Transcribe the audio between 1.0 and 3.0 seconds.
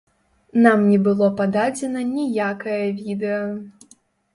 было пададзена ніякае